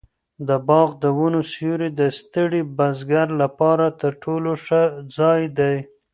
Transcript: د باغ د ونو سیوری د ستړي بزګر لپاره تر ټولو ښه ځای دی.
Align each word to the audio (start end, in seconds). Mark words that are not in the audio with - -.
د 0.47 0.49
باغ 0.67 0.89
د 1.03 1.05
ونو 1.17 1.41
سیوری 1.51 1.89
د 1.99 2.01
ستړي 2.19 2.61
بزګر 2.77 3.27
لپاره 3.41 3.85
تر 4.01 4.11
ټولو 4.23 4.51
ښه 4.65 4.81
ځای 5.17 5.41
دی. 5.57 5.75